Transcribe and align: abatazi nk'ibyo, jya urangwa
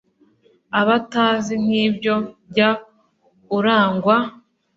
abatazi 0.79 1.53
nk'ibyo, 1.63 2.15
jya 2.55 2.69
urangwa 3.57 4.17